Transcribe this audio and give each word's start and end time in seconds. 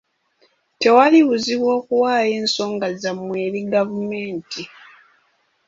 Tewali 0.81 1.19
buzibu 1.27 1.67
okuwaayo 1.77 2.31
ensonga 2.41 2.87
zammwe 3.01 3.35
eri 3.47 3.61
gavumenti. 3.73 4.63